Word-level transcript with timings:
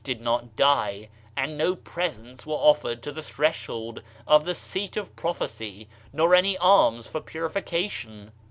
did 0.03 0.19
not 0.19 0.55
die), 0.55 1.07
and 1.37 1.55
no 1.55 1.75
presents 1.75 2.43
were 2.43 2.55
offered 2.55 3.03
to 3.03 3.11
the 3.11 3.21
Threshold 3.21 4.01
of 4.25 4.45
the 4.45 4.55
Seat 4.55 4.97
of 4.97 5.15
Prophecy 5.15 5.87
nor 6.11 6.33
any 6.33 6.57
alma 6.57 7.03
for, 7.03 7.21
purification! 7.21 8.31